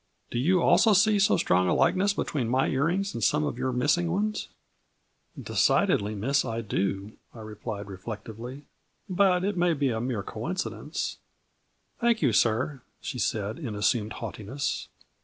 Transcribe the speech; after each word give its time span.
"Do 0.31 0.39
you 0.39 0.63
also 0.63 0.93
see 0.93 1.19
so 1.19 1.37
strong 1.37 1.67
a 1.67 1.75
likeness 1.75 2.11
between 2.11 2.49
my 2.49 2.67
ear 2.69 2.85
rings 2.87 3.13
and 3.13 3.23
some 3.23 3.43
of 3.43 3.59
your 3.59 3.71
missing 3.71 4.09
ones?"" 4.11 4.47
Decidedly, 5.39 6.15
Miss, 6.15 6.43
I 6.43 6.61
do," 6.61 7.11
I 7.35 7.41
replied 7.41 7.85
reflectively;" 7.85 8.65
but 9.11 9.43
it 9.45 9.55
may 9.57 9.75
be 9.75 9.89
a 9.89 10.01
mere 10.01 10.23
coincidence."" 10.23 11.19
Thank 12.01 12.23
you, 12.23 12.33
sir," 12.33 12.81
she 12.99 13.19
said, 13.19 13.59
in 13.59 13.75
assumed 13.75 14.13
haugh 14.13 14.31
tiness. 14.33 14.87